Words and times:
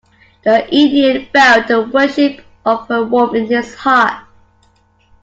The 0.43 0.67
Indian 0.73 1.27
felt 1.31 1.67
the 1.67 1.83
worship 1.83 2.41
of 2.65 2.87
her 2.87 3.03
warm 3.03 3.35
in 3.35 3.45
his 3.45 3.75
heart. 3.75 4.23